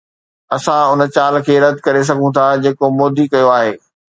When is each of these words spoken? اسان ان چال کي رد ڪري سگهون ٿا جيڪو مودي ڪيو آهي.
اسان 0.55 0.81
ان 0.91 1.01
چال 1.15 1.33
کي 1.45 1.53
رد 1.63 1.75
ڪري 1.85 2.01
سگهون 2.09 2.31
ٿا 2.37 2.45
جيڪو 2.63 2.85
مودي 2.99 3.25
ڪيو 3.33 3.49
آهي. 3.57 3.73